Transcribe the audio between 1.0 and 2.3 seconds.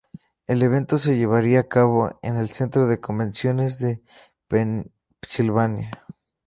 llevaría a cabo